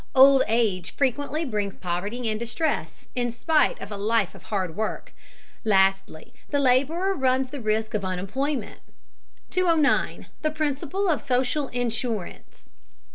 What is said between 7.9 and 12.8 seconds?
of unemployment. 209. THE PRINCIPLE OF SOCIAL INSURANCE.